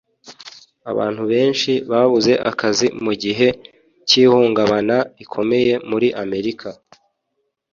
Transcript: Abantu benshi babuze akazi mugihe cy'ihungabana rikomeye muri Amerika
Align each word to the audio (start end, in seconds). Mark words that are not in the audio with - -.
Abantu 0.91 1.21
benshi 1.31 1.71
babuze 1.91 2.33
akazi 2.49 2.87
mugihe 3.03 3.47
cy'ihungabana 4.07 4.97
rikomeye 5.17 5.73
muri 5.89 6.07
Amerika 6.23 6.69